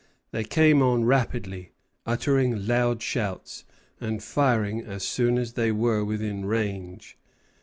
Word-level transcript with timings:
They 0.31 0.43
came 0.43 0.81
on 0.81 1.05
rapidly, 1.05 1.73
uttering 2.07 2.65
loud 2.65 3.03
shouts, 3.03 3.65
and 3.99 4.23
firing 4.23 4.81
as 4.81 5.03
soon 5.03 5.37
as 5.37 5.53
they 5.53 5.71
were 5.71 6.03
within 6.03 6.43
range. 6.45 7.19